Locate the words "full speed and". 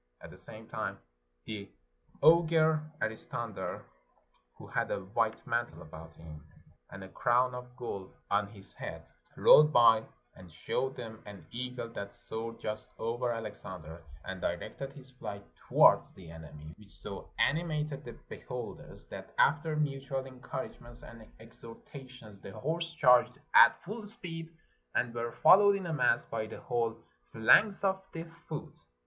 23.83-25.13